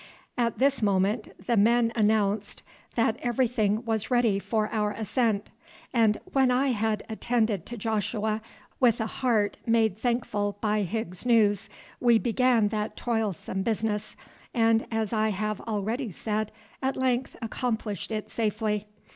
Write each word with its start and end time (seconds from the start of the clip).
At 0.35 0.57
this 0.57 0.81
moment 0.81 1.31
the 1.45 1.55
men 1.55 1.91
announced 1.95 2.63
that 2.95 3.17
everything 3.21 3.85
was 3.85 4.09
ready 4.09 4.39
for 4.39 4.67
our 4.73 4.93
ascent, 4.93 5.51
and 5.93 6.19
when 6.33 6.49
I 6.49 6.69
had 6.69 7.03
attended 7.07 7.67
to 7.67 7.77
Joshua 7.77 8.41
with 8.79 8.99
a 8.99 9.05
heart 9.05 9.57
made 9.67 9.95
thankful 9.95 10.57
by 10.59 10.81
Higgs's 10.81 11.23
news, 11.27 11.69
we 11.99 12.17
began 12.17 12.69
that 12.69 12.97
toilsome 12.97 13.61
business, 13.61 14.15
and, 14.55 14.87
as 14.89 15.13
I 15.13 15.29
have 15.29 15.61
already 15.61 16.09
said, 16.09 16.51
at 16.81 16.97
length 16.97 17.35
accomplished 17.39 18.11
it 18.11 18.31
safely. 18.31 18.87